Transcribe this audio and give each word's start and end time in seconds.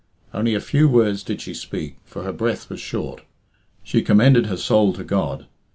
Only 0.33 0.55
a 0.55 0.59
few 0.59 0.89
words 0.89 1.21
did 1.21 1.41
she 1.41 1.53
speak, 1.53 1.97
for 2.05 2.23
her 2.23 2.33
breath 2.33 2.71
was 2.71 2.79
short. 2.79 3.21
She 3.83 4.01
commended 4.01 4.47
her 4.47 4.57
soul 4.57 4.93
to 4.93 5.03
God. 5.03 5.45